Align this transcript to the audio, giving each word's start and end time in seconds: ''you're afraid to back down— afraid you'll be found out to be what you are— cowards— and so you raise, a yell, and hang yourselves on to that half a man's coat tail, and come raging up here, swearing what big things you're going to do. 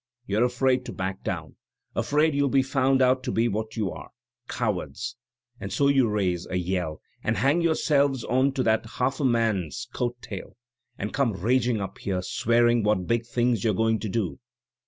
''you're 0.25 0.43
afraid 0.43 0.83
to 0.83 0.91
back 0.91 1.23
down— 1.23 1.55
afraid 1.95 2.33
you'll 2.33 2.49
be 2.49 2.63
found 2.63 3.03
out 3.03 3.21
to 3.21 3.31
be 3.31 3.47
what 3.47 3.77
you 3.77 3.91
are— 3.91 4.09
cowards— 4.49 5.15
and 5.61 5.71
so 5.71 5.89
you 5.89 6.09
raise, 6.09 6.47
a 6.49 6.55
yell, 6.55 6.99
and 7.23 7.37
hang 7.37 7.61
yourselves 7.61 8.23
on 8.23 8.51
to 8.51 8.63
that 8.63 8.83
half 8.97 9.19
a 9.19 9.23
man's 9.23 9.87
coat 9.93 10.19
tail, 10.19 10.57
and 10.97 11.13
come 11.13 11.33
raging 11.33 11.79
up 11.79 11.99
here, 11.99 12.23
swearing 12.23 12.81
what 12.81 13.05
big 13.05 13.27
things 13.27 13.63
you're 13.63 13.75
going 13.75 13.99
to 13.99 14.09
do. 14.09 14.39